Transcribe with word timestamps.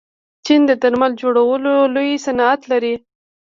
چین 0.45 0.61
د 0.69 0.71
درمل 0.81 1.11
جوړولو 1.21 1.73
لوی 1.95 2.13
صنعت 2.25 2.61
لري. 2.71 2.93